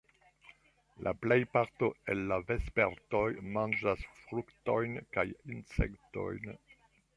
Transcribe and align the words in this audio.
La 1.07 1.11
plejparto 1.25 1.89
el 2.13 2.23
la 2.31 2.39
vespertoj 2.47 3.23
manĝas 3.59 4.07
fruktojn 4.23 4.99
kaj 5.19 5.29
insektojn. 5.59 6.53